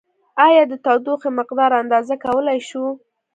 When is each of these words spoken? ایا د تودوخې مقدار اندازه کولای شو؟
ایا 0.45 0.63
د 0.67 0.73
تودوخې 0.85 1.29
مقدار 1.39 1.71
اندازه 1.81 2.15
کولای 2.25 2.59
شو؟ 2.69 2.85